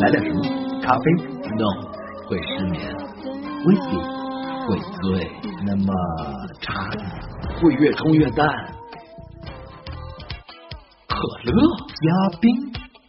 [0.00, 0.38] 来点什么？
[0.82, 1.04] 咖啡
[1.56, 1.70] ？No，
[2.28, 2.76] 会失眠。
[3.64, 3.92] 威士忌
[4.66, 5.02] 会醉。
[5.64, 5.88] 那么
[6.60, 6.84] 茶？
[7.62, 8.46] 会越冲越淡。
[11.08, 11.56] 可乐
[11.88, 12.04] 加
[12.42, 12.44] 冰。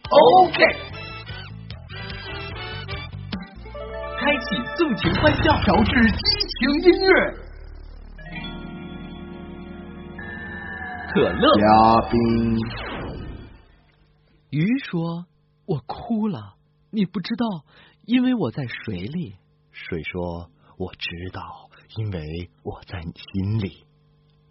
[0.08, 0.58] OK。
[4.18, 6.16] 开启纵情欢笑，调制激
[6.48, 7.10] 情音乐。
[11.12, 11.66] 可乐加
[12.10, 12.16] 冰。
[14.50, 15.26] 鱼说
[15.66, 16.54] ：“我哭了，
[16.90, 17.64] 你不知道，
[18.04, 19.34] 因为我在水里。”
[19.72, 23.84] 水说：“我知道，因为我在你心里。”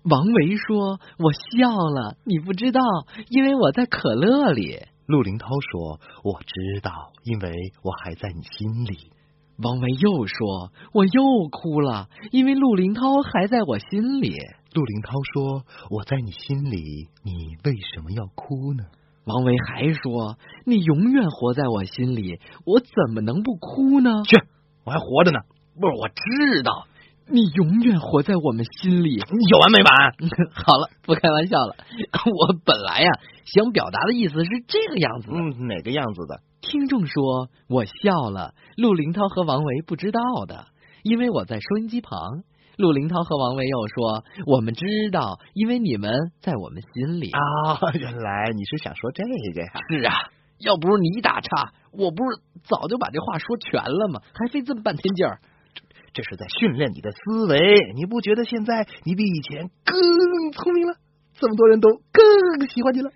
[0.03, 2.81] 王维说：“我笑了，你不知道，
[3.29, 9.11] 因为我在可乐里。”陆林涛说：“我知道，因为我还在你心里。”
[9.57, 14.35] 王维又说：“我又哭了，因为陆林涛还在我心里。”
[14.73, 18.83] 陆林涛说：“我在你心里，你为什么要哭呢？”
[19.25, 24.37] 王维还说：“你永远活在我心里，我怎么能不哭呢？”去，
[24.85, 25.39] 我还活着呢。
[25.79, 26.85] 不是，我知道
[27.27, 29.15] 你永远活在我们心里。
[29.15, 30.13] 你有完没完？
[30.53, 31.75] 好了，不开玩笑了。
[32.31, 33.09] 我本来呀
[33.45, 35.31] 想表达的意思是这个样子。
[35.31, 36.41] 嗯，哪个样子的？
[36.61, 40.67] 听众说我笑了，陆林涛和王维不知道的，
[41.03, 42.43] 因为我在收音机旁。
[42.77, 47.39] 陆林涛和王维又说：“我们知道，因为你们在我们心里啊。”
[47.95, 49.71] 原来你是想说这个呀？
[49.89, 50.13] 是啊，
[50.59, 54.21] 要不是你打岔，我不是早就把这话说全了吗？
[54.33, 55.39] 还费这么半天劲儿，
[56.13, 57.93] 这是在训练你的思维。
[57.95, 60.95] 你不觉得现在你比以前更聪明了？
[61.33, 63.11] 这么多人都更喜欢你了？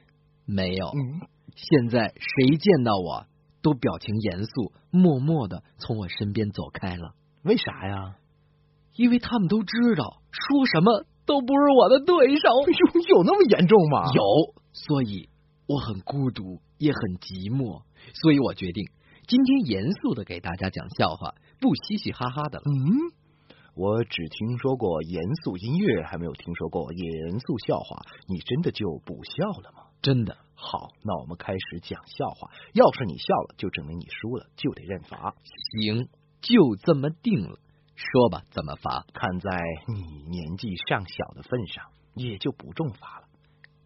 [0.45, 3.25] 没有，嗯现在谁见到我
[3.61, 7.11] 都表情严肃，默默的从我身边走开了。
[7.43, 8.15] 为啥呀？
[8.99, 12.49] 因为他们都知道，说什么都不是我的对手。
[12.67, 14.11] 有有那么严重吗？
[14.13, 14.21] 有，
[14.73, 15.29] 所以
[15.67, 17.83] 我很孤独，也很寂寞。
[18.13, 18.83] 所以我决定
[19.25, 22.65] 今天严肃的给大家讲笑话，不嘻嘻哈哈的了。
[22.67, 23.15] 嗯，
[23.73, 28.01] 我只听说过严肃音乐，还没有听说过严肃笑话。
[28.27, 29.95] 你真的就不笑了吗？
[30.01, 30.35] 真的。
[30.55, 32.51] 好，那我们开始讲笑话。
[32.73, 35.35] 要是你笑了，就证明你输了，就得认罚。
[35.71, 36.09] 行，
[36.41, 37.59] 就这么定了。
[37.99, 39.05] 说吧，怎么罚？
[39.13, 39.49] 看在
[39.87, 41.83] 你年纪尚小的份上，
[42.15, 43.27] 也就不重罚了。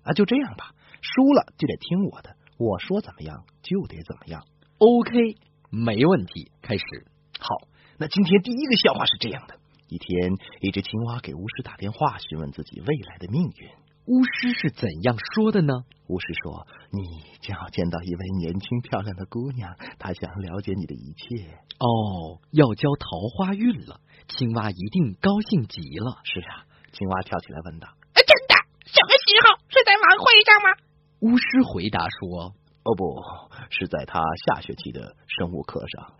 [0.04, 4.46] 啊，就这样吧，输了就得听我的，我说怎么样就得怎么样。
[4.78, 5.38] OK，
[5.72, 6.52] 没问题。
[6.62, 6.84] 开始。
[7.40, 9.58] 好，那今天第一个笑话是这样的：
[9.88, 10.32] 一天，
[10.62, 13.70] 一只青蛙给巫师打电话，询问自己未来的命运。
[14.06, 15.86] 巫师是怎样说的呢？
[16.08, 17.00] 巫师说：“你
[17.40, 21.46] 将要见到一位年轻漂亮的姑娘，她想了解你的一切。”
[21.80, 26.18] 哦，要交桃花运了，青蛙一定高兴极了。
[26.26, 28.56] 是啊，青蛙跳起来问道：“真的？
[28.86, 29.56] 什么时候？
[29.70, 30.76] 是在晚会上吗？”
[31.24, 32.52] 巫师回答说
[32.84, 33.24] ：“哦，不
[33.70, 36.12] 是在他下学期的生物课上。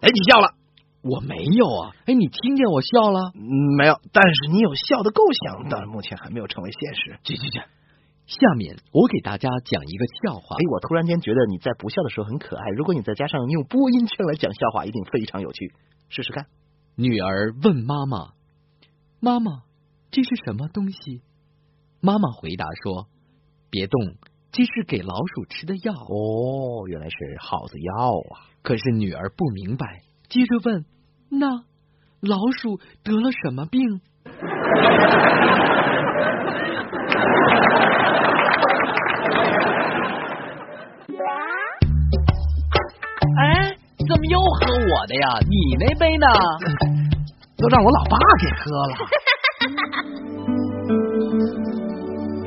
[0.00, 0.53] 哎，你笑了，
[1.04, 1.92] 我没有啊！
[2.06, 3.32] 哎，你听见我笑了？
[3.76, 7.18] 没有，但是你有笑的构想，但目前还没有成为现实。
[7.22, 7.60] 去去去！
[8.26, 10.56] 下面我给大家讲一个笑话。
[10.56, 12.70] 哎，我突然间觉得你在不笑的时候很可爱。
[12.70, 15.74] 如果你再加上用播音腔来讲笑话，一定非常有趣。
[16.08, 16.46] 试试看。
[16.96, 18.32] 女儿问妈妈
[19.20, 19.64] ：“妈妈，
[20.10, 21.20] 这是什么东西？”
[22.00, 23.08] 妈妈回答说
[23.68, 24.14] ：“别动，
[24.52, 28.48] 这是给老鼠吃的药。”哦，原来是耗子药啊！
[28.62, 30.00] 可是女儿不明白，
[30.30, 30.86] 接着问
[31.38, 31.48] ：“那
[32.20, 34.00] 老鼠得了什么病？”
[43.36, 43.68] 哎，
[44.06, 45.26] 怎么又喝我的呀？
[45.48, 46.26] 你那杯呢？
[47.56, 48.94] 都让我老爸给喝了。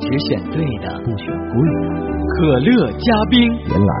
[0.00, 1.86] 只选对的，不选贵的。
[2.36, 3.36] 可乐加冰，
[3.68, 3.92] 原来。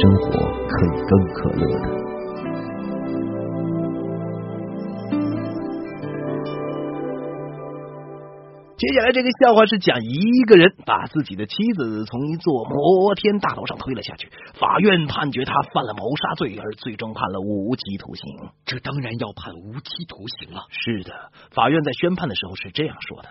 [0.00, 0.30] 生活
[0.68, 1.99] 可以更可乐的。
[8.80, 18.24] 接下来这个笑话是讲一个人把自己的妻子从一座摩天大楼上推了下去，法院判决他犯了谋杀罪，而最终判了无期徒刑。
[18.64, 20.62] 这当然要判无期徒刑了。
[20.70, 21.12] 是的，
[21.50, 23.28] 法院在宣判的时候是这样说的。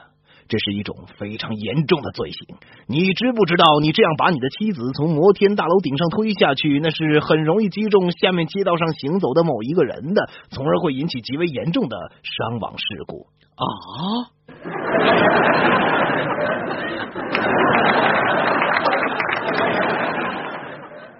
[0.49, 2.57] 这是一种非常严重的罪行，
[2.87, 3.79] 你知不知道？
[3.79, 13.63] 你这样把你的妻子从摩天大楼顶上推下去，那是很容易击中下面街道上行走的某一个人的，从而会引起极为严重的伤亡事故啊！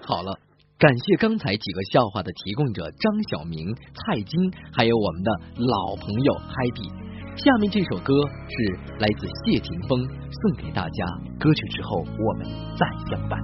[0.08, 0.40] 好了，
[0.80, 7.09] 感谢刚才几个笑话的提供者张小明、蔡金，还有我们的老朋友嗨比。
[7.46, 8.14] 下面这首歌
[8.50, 11.06] 是来自谢霆锋，送给大家。
[11.40, 12.46] 歌曲之后，我们
[12.76, 13.40] 再相伴。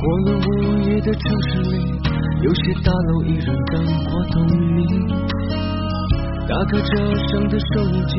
[0.00, 0.40] 过了午
[0.88, 1.76] 夜的城市里，
[2.40, 4.80] 有些大楼依然灯火通明。
[6.48, 8.16] 打开车上的收音机，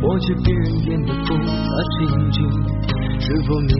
[0.00, 1.42] 播着别人演的复杂
[1.98, 2.38] 情景。
[3.18, 3.74] 是否你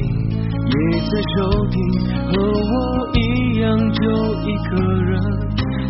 [0.67, 1.37] 也在收
[1.70, 1.79] 听？
[2.26, 2.75] 和我
[3.15, 4.00] 一样就
[4.43, 4.75] 一个
[5.05, 5.12] 人，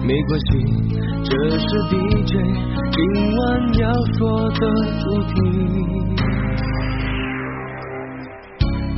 [0.04, 0.46] 没关系，
[1.22, 2.32] 这是 DJ
[2.90, 3.00] 今
[3.36, 3.40] 晚
[3.78, 3.82] 要
[4.18, 4.60] 说的
[5.00, 5.34] 主题。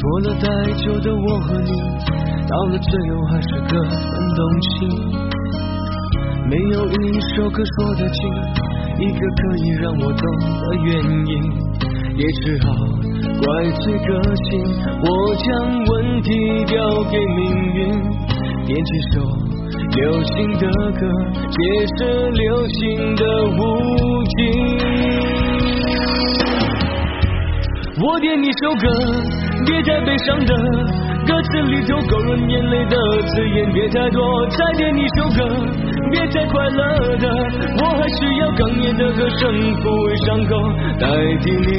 [0.00, 1.72] 拖了太久的我和你，
[2.48, 4.00] 到了最后还是各分
[4.34, 4.68] 东西。
[6.48, 8.18] 没有一首歌说得清，
[8.98, 10.24] 一个可以让我懂
[10.62, 10.88] 的原
[11.26, 11.32] 因，
[12.16, 12.72] 也只好
[13.42, 14.48] 怪罪个性。
[15.02, 15.44] 我将
[15.84, 16.74] 问题交
[17.10, 17.40] 给命
[17.74, 17.78] 运，
[18.66, 19.20] 编几首
[19.94, 20.66] 流行的
[20.98, 21.06] 歌，
[21.50, 21.56] 解
[21.96, 23.58] 释流行的无
[24.34, 24.38] 尽。
[28.02, 28.88] 我点一首歌，
[29.64, 30.52] 别太悲伤的，
[31.26, 34.20] 歌词里头勾人眼泪的字眼别太多。
[34.48, 35.38] 再点一首歌，
[36.10, 37.28] 别太快乐的，
[37.78, 39.42] 我还需要哽咽的歌声
[39.76, 40.52] 抚慰伤口，
[40.98, 41.06] 代
[41.40, 41.70] 替你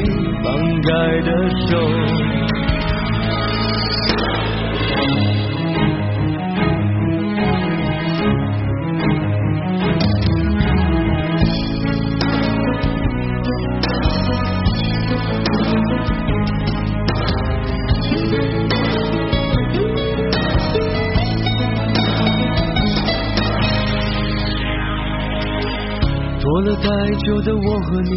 [0.41, 0.45] 放
[0.81, 0.89] 开
[1.19, 1.29] 的
[1.67, 1.71] 手。
[27.85, 28.09] 和你，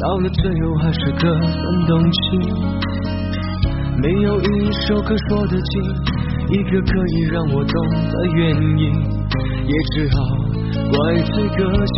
[0.00, 2.18] 到了最后还是各分东西。
[4.02, 5.82] 没有一首歌说得清，
[6.50, 7.74] 一个可以让我懂
[8.10, 8.82] 的原因，
[9.66, 10.16] 也只好
[10.90, 11.96] 怪罪个性。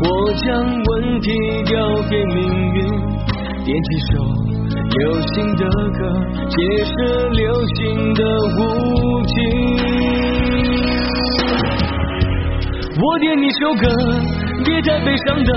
[0.00, 0.44] 我将
[0.84, 1.26] 问题
[1.64, 1.72] 交
[2.10, 2.36] 给命
[2.74, 2.78] 运，
[3.64, 4.12] 点几首
[4.90, 5.62] 流行的
[5.98, 6.00] 歌，
[6.48, 6.92] 解释
[7.30, 7.42] 流
[7.76, 8.20] 行的
[8.56, 8.58] 无
[9.26, 9.34] 尽。
[13.00, 13.82] 我点一首歌。
[14.66, 15.50] 别太悲伤的，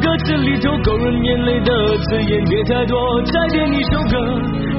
[0.00, 2.96] 歌词里头勾人眼泪的字眼别太多。
[3.22, 4.16] 再点一首歌，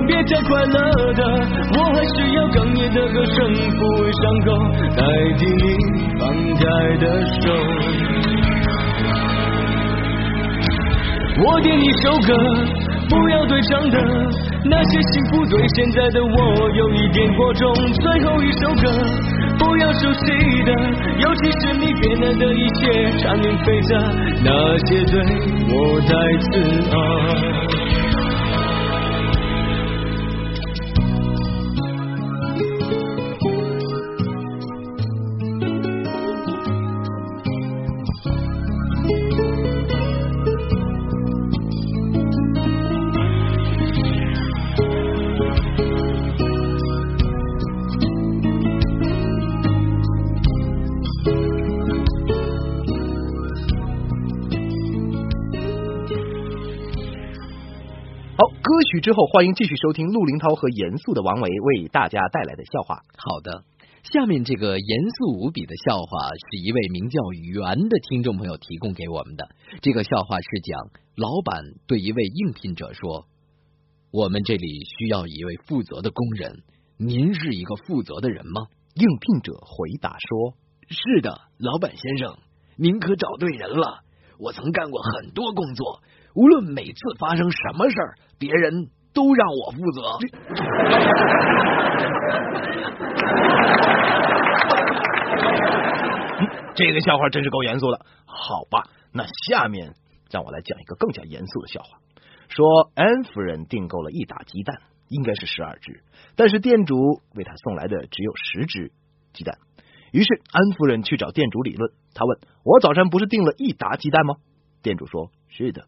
[0.08, 1.22] 别太快乐的，
[1.78, 4.48] 我还需要哽咽的歌声抚慰伤口，
[4.98, 5.00] 代
[5.38, 5.64] 替你
[6.18, 6.22] 放
[6.58, 6.62] 开
[6.98, 7.06] 的
[7.40, 7.44] 手。
[11.44, 12.34] 我点一首歌，
[13.10, 13.98] 不要对唱的，
[14.66, 17.74] 那些幸福对现在的我有一点过重。
[17.76, 18.90] 最后一首歌。
[19.62, 20.72] 不要熟悉的，
[21.22, 22.82] 尤其是你变来的一切，
[23.20, 23.92] 缠绵悱恻
[24.44, 24.50] 那
[24.86, 25.14] 些对
[25.70, 26.10] 我太
[26.42, 26.50] 刺
[26.90, 27.81] 耳。
[59.02, 63.02] 之后，欢迎继续收听陆林涛和严肃的王维为大家带来的笑话。
[63.18, 63.64] 好的，
[64.04, 69.50] 下面这个严肃无比的笑话是一位名叫袁的听众朋友提供给我们的。
[69.82, 73.26] 这个笑话是讲老板对一位应聘者说
[74.14, 76.62] ：“我们这里需要一位负责的工人，
[76.98, 80.54] 您是一个负责的人吗？”应聘者回答说
[80.88, 82.38] ：“是的，老板先生，
[82.76, 84.04] 您可找对人了。
[84.38, 86.04] 我曾干过很多工作。”
[86.36, 90.02] 无论每次发生什么事儿，别人都让我负责。
[96.74, 98.06] 这个笑话真是够严肃的。
[98.26, 99.94] 好吧，那下面
[100.32, 102.00] 让我来讲一个更加严肃的笑话。
[102.48, 106.04] 说安夫人订购了一打鸡蛋，应该是十二只，
[106.36, 108.92] 但是店主为他送来的只有十只
[109.34, 109.58] 鸡蛋。
[110.12, 114.36] 于是安夫人去找店主理论，他问我早上不是订了一打鸡蛋吗？
[114.82, 115.86] 店主说是的。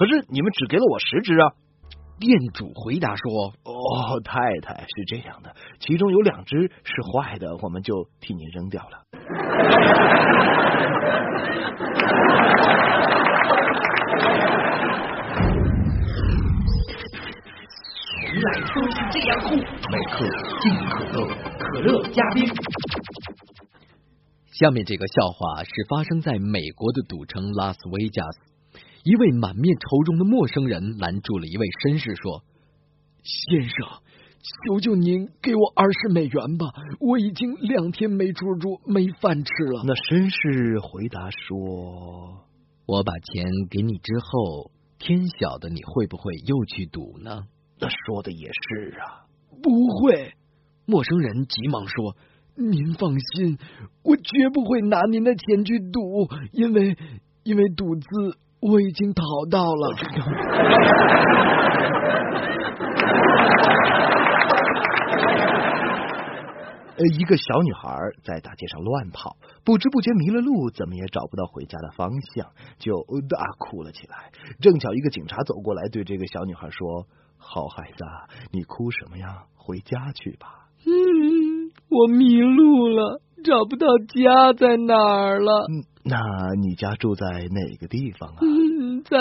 [0.00, 1.52] 可是你们只给了我十只啊！
[2.18, 9.02] 店主回答说：“哦，太太是这样的，其中有两只是坏的，我们就替您扔掉了。”
[18.24, 19.54] 原来都是这样酷！
[19.54, 20.24] 美克
[20.62, 21.28] 劲可乐，
[21.58, 22.46] 可乐加冰。
[24.46, 28.40] 下面这个笑话是发生在美国的赌城拉斯维加斯。
[29.02, 32.44] 一位满面愁容的陌生人拦住了一位绅士，说
[33.24, 33.88] ：“先生，
[34.66, 36.66] 求求您给我二十美元吧，
[37.00, 39.82] 我已经两天没出住，没饭吃了。
[39.86, 42.44] 那绅士回答说
[42.84, 47.44] ：“我把钱给你之后，天晓得你会不会又去赌呢？”
[47.80, 49.24] 那说的也是啊，
[49.62, 50.34] 不会。
[50.84, 52.16] 陌生人急忙说
[52.54, 53.56] ：“您放心，
[54.02, 56.98] 我绝不会拿您的钱去赌，因为
[57.44, 58.06] 因为赌资
[58.60, 59.96] 我已经逃到了。
[67.00, 72.48] ”呃，一个小女孩在大街上乱跑，不知不觉迷了路，怎么也找不到回家的方向，
[72.78, 72.92] 就
[73.26, 74.30] 大哭了起来。
[74.60, 77.06] 正巧一个警察走过来，对这个小女孩说
[77.40, 78.04] ：“好孩子，
[78.52, 79.44] 你哭什么呀？
[79.56, 85.64] 回家去吧。”嗯，我迷路了，找不到家在哪儿了。
[85.70, 86.18] 嗯，那
[86.60, 88.38] 你家住在哪个地方啊？
[88.42, 89.18] 嗯，在。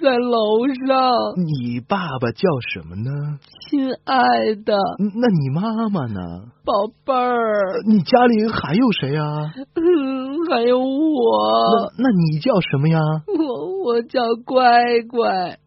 [0.00, 1.36] 在楼上。
[1.36, 3.38] 你爸爸叫什么呢？
[3.68, 4.74] 亲爱的。
[4.98, 6.46] 那你妈妈呢？
[6.64, 6.72] 宝
[7.04, 7.82] 贝儿。
[7.86, 9.52] 你家里还有谁啊？
[9.74, 11.92] 嗯，还有我。
[11.98, 12.98] 那那你叫什么呀？
[13.38, 15.58] 我我叫乖乖。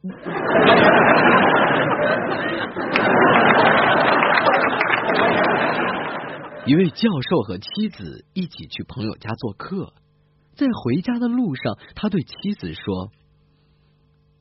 [6.65, 9.93] 一位教授和妻子一起去朋友家做客，
[10.57, 13.11] 在回家的路上，他对妻子说。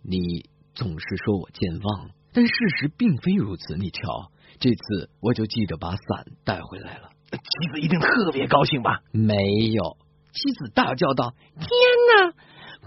[0.08, 3.74] 你总是说我健忘，但事实并非如此。
[3.74, 4.30] 你瞧，
[4.60, 7.10] 这次我就记着把伞带回来了。
[7.32, 9.00] 妻子一定特别高兴吧？
[9.10, 9.34] 没
[9.72, 9.96] 有，
[10.32, 11.68] 妻子大叫道：“天
[12.14, 12.32] 哪！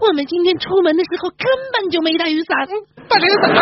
[0.00, 2.66] 我们今天出门的时候根本就没带雨伞，
[3.06, 3.54] 把这个伞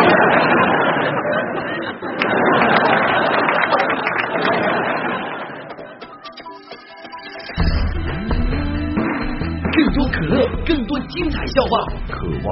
[9.79, 12.47] 更多可乐，更多精彩笑话，渴望。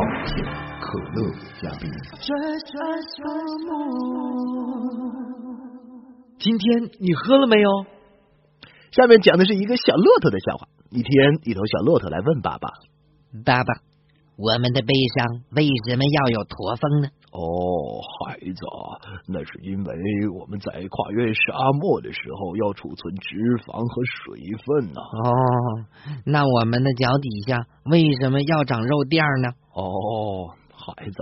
[0.81, 1.29] 可乐
[1.61, 1.91] 嘉宾，
[6.39, 7.69] 今天你喝了没有？
[8.93, 10.69] 下面讲的是一个小骆驼的笑话。
[10.91, 12.69] 一天，一头小骆驼来问爸爸
[13.45, 13.75] ：“爸爸，
[14.37, 18.65] 我们的背上为什么要有驼峰呢？”哦，孩子，
[19.29, 19.95] 那是因为
[20.31, 25.01] 我们在跨越沙漠的时候要储存脂肪和水分呢。
[25.01, 25.31] 哦，
[26.25, 29.51] 那我们的脚底下为什么要长肉垫呢？
[29.75, 30.57] 哦。
[30.79, 31.17] 孩子，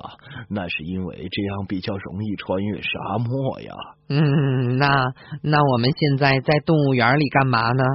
[0.51, 3.73] 那是因为这样比较容易穿越沙漠呀。
[4.11, 5.07] 嗯，那
[5.43, 7.85] 那我们现在在动物园里干嘛呢？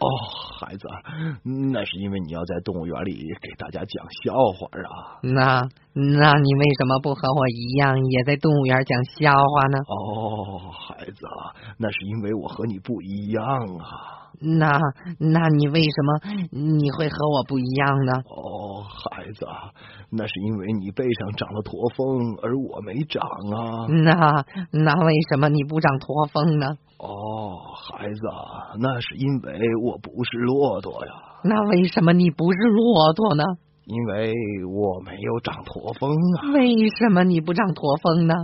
[0.00, 0.06] 哦，
[0.60, 0.86] 孩子，
[1.70, 5.18] 那是因为你要在动物园里给大家讲笑话啊。
[5.22, 9.78] 那那你为什么不和我一样也在动物园讲笑话呢？
[9.86, 11.26] 哦，孩子，
[11.78, 13.44] 那是因为我和你不一样
[13.78, 14.21] 啊。
[14.40, 14.78] 那
[15.18, 16.20] 那你为什么
[16.50, 18.12] 你会和我不一样呢？
[18.26, 19.46] 哦，孩子，
[20.10, 23.86] 那是因为你背上长了驼峰，而我没长啊。
[23.88, 26.66] 那那为什么你不长驼峰呢？
[26.98, 28.20] 哦，孩子，
[28.78, 31.12] 那是因为我不是骆驼呀。
[31.44, 33.44] 那为什么你不是骆驼呢？
[33.84, 34.32] 因为
[34.64, 36.52] 我没有长驼峰啊。
[36.54, 38.34] 为什么你不长驼峰呢？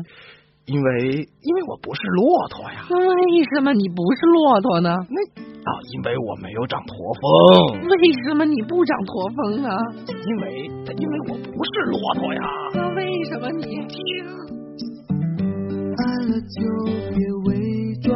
[0.69, 2.85] 因为因为我不是骆驼呀。
[2.91, 4.91] 为什么你不是骆驼呢？
[5.09, 5.19] 那
[5.65, 7.81] 啊，因为我没有长驼峰。
[7.89, 7.93] 为
[8.25, 9.75] 什么你不长驼峰啊？
[10.07, 12.41] 因为因为我不是骆驼呀。
[12.75, 13.99] 那为什么你听？
[15.99, 16.57] 爱了就
[17.11, 17.49] 别伪
[18.03, 18.07] 装，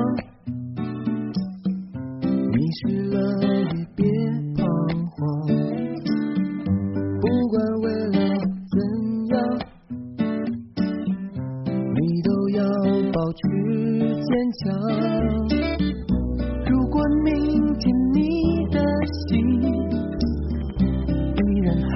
[2.53, 2.81] 迷失
[3.11, 3.17] 了
[14.53, 14.71] 想
[16.69, 17.33] 如果明
[17.79, 17.83] 天
[18.13, 18.19] 你
[18.71, 19.63] 的心
[21.37, 21.91] 依然还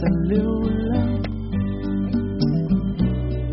[0.00, 0.92] 在流浪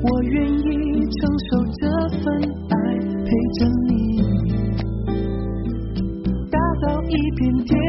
[0.01, 0.65] 我愿意
[1.12, 1.82] 承受这
[2.24, 2.25] 份
[2.70, 2.75] 爱
[3.24, 3.89] 陪着你
[6.50, 7.88] 打造一片天。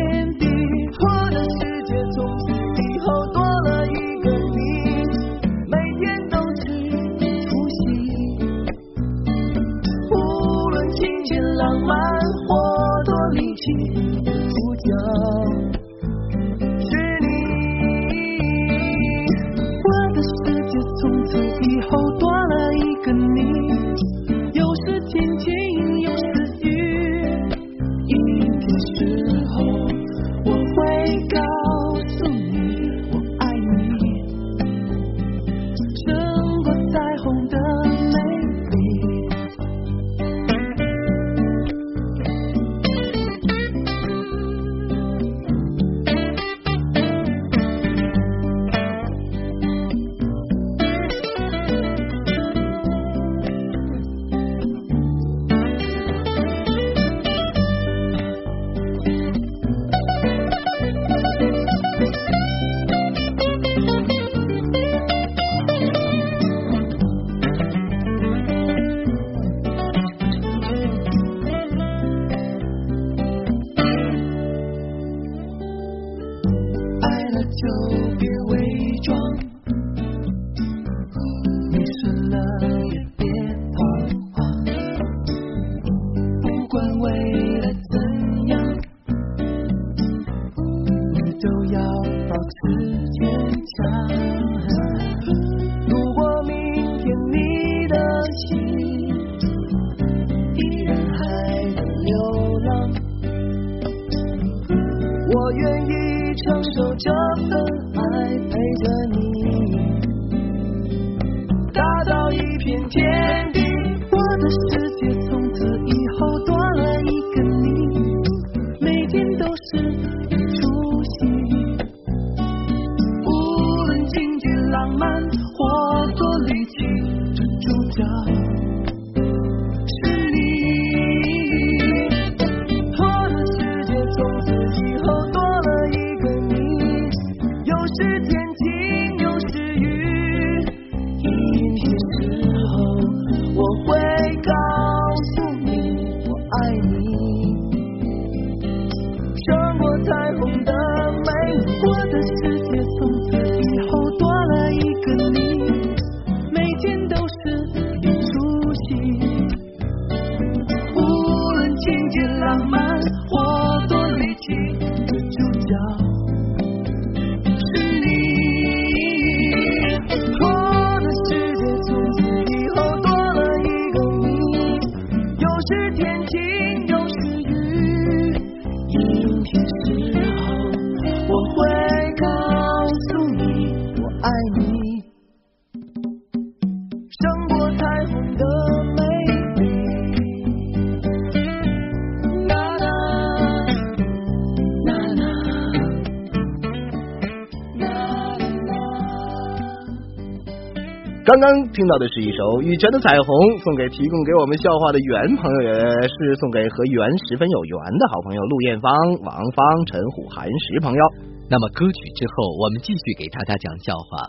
[201.30, 203.30] 刚刚听到的是一首羽泉的《彩虹》，
[203.62, 205.78] 送给提供给我们笑话的袁朋友，也
[206.10, 208.90] 是送给和袁十分有缘的好朋友陆艳芳、
[209.22, 211.02] 王芳、陈虎、韩石朋友。
[211.46, 214.26] 那么歌曲之后，我们继续给大家讲笑话。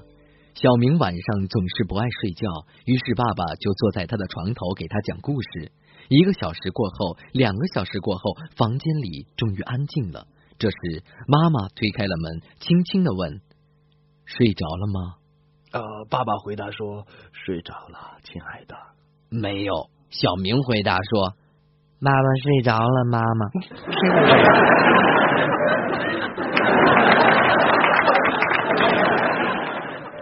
[0.53, 2.45] 小明晚上总是不爱睡觉，
[2.85, 5.73] 于是爸爸就坐在他的床头给他讲故事。
[6.05, 10.29] 一个小时过后，两个小时过后，房间里终于安静了。
[10.61, 13.41] 这时，妈妈推开了门，轻轻的问
[14.29, 15.17] ：“睡着了吗
[15.71, 18.75] 呃，爸爸回答说：“睡着了，亲爱的。？”
[19.29, 19.89] 没有。
[20.09, 21.33] 小明回答说
[22.01, 23.47] 爸爸睡着了，妈妈。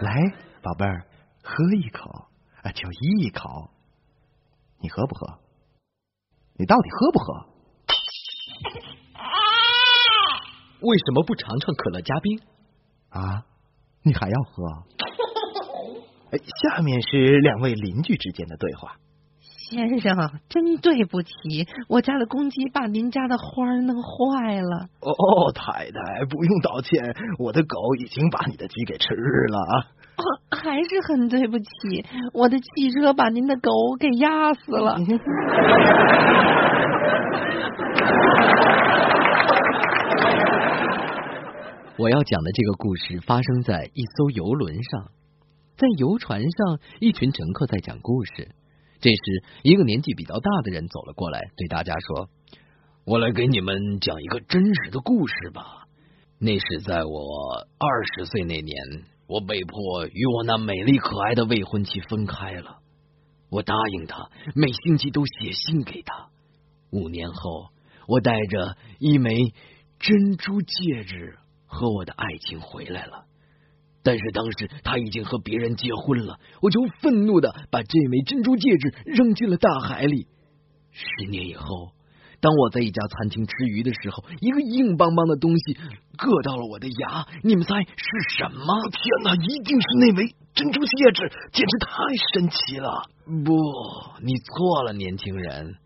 [0.00, 0.32] 来，
[0.62, 1.04] 宝贝儿，
[1.42, 2.08] 喝一口
[2.62, 3.70] 啊，就一口。
[4.80, 5.40] 你喝不喝？
[6.56, 7.46] 你到底喝不喝
[10.80, 12.40] ？：“为什么不尝尝可乐加冰
[13.10, 13.44] 啊，
[14.02, 14.84] 你还要喝？
[16.32, 18.92] 哎，下面是两位邻居之间的对话。
[19.70, 20.16] 先生，
[20.48, 21.30] 真对不起，
[21.88, 24.88] 我家的公鸡把您家的花儿弄坏了。
[25.00, 29.74] 哦，太太，不用道歉，我的狗已经把你的鸡给吃了啊。
[30.16, 30.24] 哦，
[30.56, 34.96] 还是很对不起，我的汽车把您的狗给压死了。
[41.96, 45.04] 我要讲的这个故事发生在一艘游轮上，
[45.80, 48.54] 在游船上，一群乘客在讲故事。
[49.00, 52.28] 这时，一个年纪比较大的人走了过来，对大家说
[53.06, 55.86] ：“我来给你们讲一个真实的故事吧。
[56.38, 58.76] 那是在我二十岁那年，
[59.26, 62.80] 我被迫与我那美丽可爱的未婚妻分开了。
[63.48, 66.28] 我答应她，每星期都写信给她。
[66.90, 67.68] 五年后，
[68.06, 69.54] 我带着一枚
[69.98, 73.24] 珍珠戒指和我的爱情回来了。
[74.02, 80.26] 但是当时他已经和别人结婚了，我就愤怒的把这枚珍珠戒指扔进了大海里。
[80.92, 81.92] 十年以后，
[82.40, 85.74] 当我在一家餐厅吃鱼的时候，一个硬邦邦的东西
[86.16, 88.66] 硌到了我的牙，你们猜是什么？
[88.90, 91.86] 天哪，一定是那枚珍珠戒指，简直太
[92.32, 93.04] 神奇了！
[93.44, 93.54] 不，
[94.24, 95.76] 你错了，年轻人，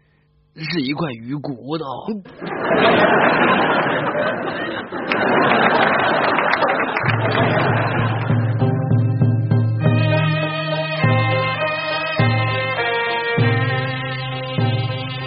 [0.56, 1.84] 是一块鱼骨头。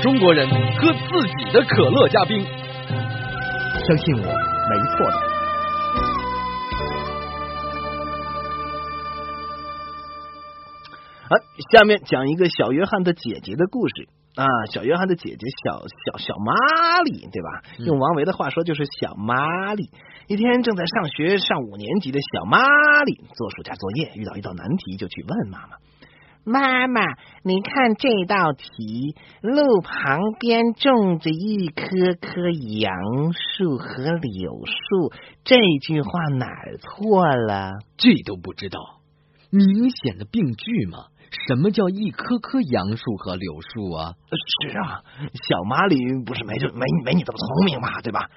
[0.02, 2.44] 中国人喝自己的可乐加冰。
[3.86, 5.18] 相信我，没错的。
[11.30, 11.34] 啊，
[11.72, 14.08] 下面讲一个小约翰的姐姐的故事。
[14.38, 17.64] 啊，小约翰的姐姐小小小玛丽，对吧？
[17.80, 19.90] 用王维的话说就是小玛丽。
[20.28, 22.60] 一天正在上学上五年级的小玛
[23.04, 25.78] 丽做暑假作业，遇到一道难题，就去问妈妈。
[26.44, 27.02] 妈妈，
[27.44, 31.84] 你看这道题，路旁边种着一棵
[32.22, 35.12] 棵杨树和柳树，
[35.44, 37.74] 这句话哪儿错了？
[37.98, 38.80] 这都不知道，
[39.50, 41.08] 明显的病句嘛。
[41.48, 44.14] 什么叫一棵棵杨树和柳树啊？
[44.64, 45.04] 是啊，
[45.48, 48.30] 小玛丽不是没就没没你这么聪明嘛，对吧？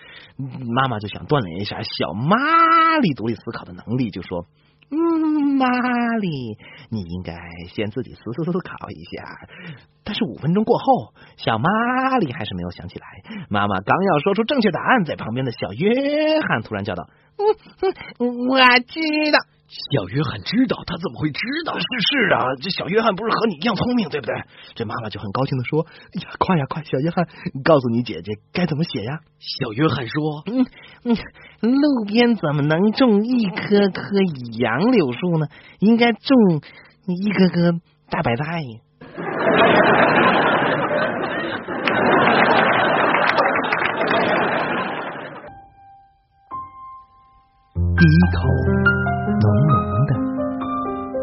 [0.74, 4.46] 妈妈就想锻炼一下小玛丽独立思考的能力，就说。
[4.92, 5.68] 嗯，玛
[6.18, 6.59] 丽，
[6.90, 7.38] 你应该
[7.72, 9.22] 先自己思思思考一下。
[10.03, 13.07] 但是五分钟过后，小玛丽还是没有想起来。
[13.48, 17.46] 妈妈刚要说出正确答案，在旁边的小约翰突然叫道：“嗯
[18.18, 19.00] 嗯，我知
[19.31, 19.38] 道。”
[19.70, 21.78] 小约翰知道，他怎么会知道？
[21.78, 24.35] 是是啊，这小约翰不是和你一样聪明，对不对？
[24.74, 27.28] 这妈妈就很高兴的说：“哎呀，快呀快，小约翰，
[27.62, 30.66] 告诉你姐姐该怎么写呀。”小约翰说：“嗯
[31.04, 31.14] 嗯，
[31.61, 34.02] 路边怎么能种一棵棵
[34.59, 35.46] 杨柳树呢？
[35.78, 36.61] 应该种
[37.06, 37.72] 一棵棵
[38.11, 38.44] 大白菜。”
[47.96, 49.00] 第一口。
[49.40, 49.72] 浓浓
[50.07, 50.11] 的，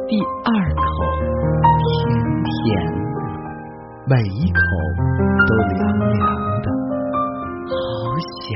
[0.07, 0.11] 第
[0.43, 0.81] 二口
[1.83, 1.85] 甜
[2.43, 2.49] 甜
[3.13, 3.17] 的，
[4.07, 4.59] 每一口
[5.47, 6.17] 都凉凉
[6.63, 6.65] 的，
[7.69, 7.77] 好
[8.41, 8.47] 想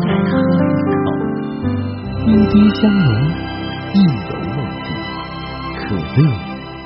[0.00, 0.58] 再喝一
[0.90, 0.98] 口。
[2.26, 3.08] 滴滴香浓，
[3.94, 4.88] 意犹未尽，
[5.76, 6.18] 可乐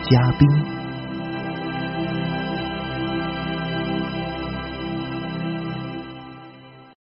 [0.02, 0.73] 加冰。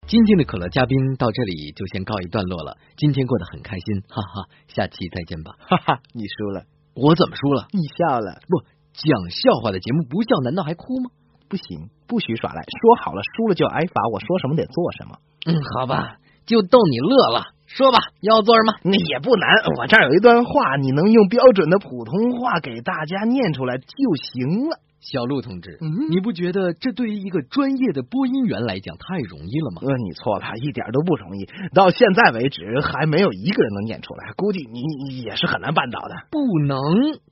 [0.08, 2.78] 今天的可乐嘉宾到这里就先告一段落了。
[2.96, 6.00] 今天过得很开心，哈哈，下期再见吧，哈哈。
[6.14, 6.64] 你输了，
[6.96, 7.68] 我怎么输了？
[7.74, 8.64] 你笑了，不
[8.96, 11.12] 讲笑话的节目不笑，难道还哭吗？
[11.50, 15.20] 不行，不许耍赖，说好了输了就挨罚，我说什么得做什么。
[15.46, 16.16] 嗯，好吧，
[16.46, 17.44] 就逗你乐了。
[17.68, 18.80] 说吧，要做什么？
[18.84, 24.80] 那也不难，我这儿有一段话，你能用标准的普通话给大家念出来就行了。
[25.00, 25.78] 小陆同志，
[26.10, 29.82] 你不觉得这对于一个专业的播音员来讲太容易了吗？
[29.86, 31.46] 呃，你错了，一点都不容易。
[31.74, 34.82] 到现在为止，还没有一个人能念出来，估计你
[35.22, 36.16] 也是很难办到的。
[36.32, 36.80] 不能，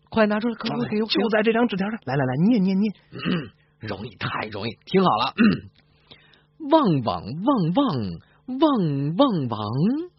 [0.10, 1.99] 快拿出来，快快给我，就在这张纸条上。
[2.06, 2.93] 来来来，念念念，
[3.80, 4.78] 容易，太容易。
[4.86, 5.34] 听好了，
[6.69, 7.88] 旺旺旺旺
[8.60, 10.14] 旺旺旺。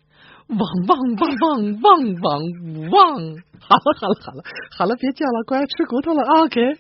[0.49, 1.45] 汪汪汪汪
[1.83, 1.87] 汪
[2.23, 2.27] 汪
[2.91, 2.97] 汪！
[3.59, 4.43] 好了好了好了
[4.79, 6.47] 好了，别叫了，乖，吃骨头了啊！
[6.47, 6.75] 给你。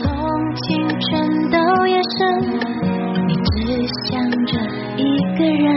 [0.00, 0.08] 从
[0.56, 2.40] 青春到夜深，
[3.26, 4.10] 你只想
[4.46, 4.52] 着
[4.96, 5.00] 一
[5.36, 5.70] 个人，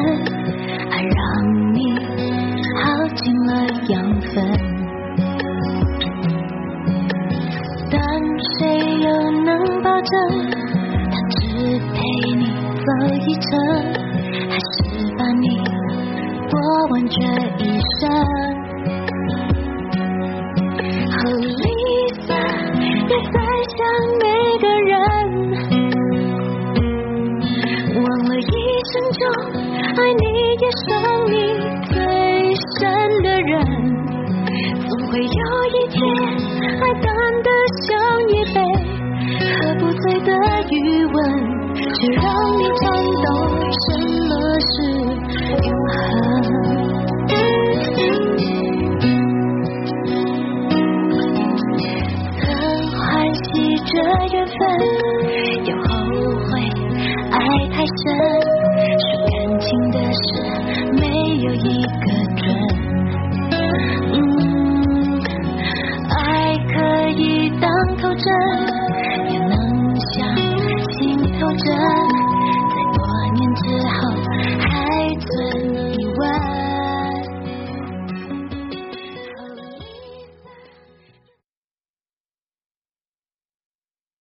[40.72, 42.24] 余温，却让
[42.58, 42.64] 你